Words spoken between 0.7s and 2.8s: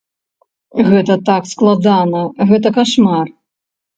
Гэта так складана, гэта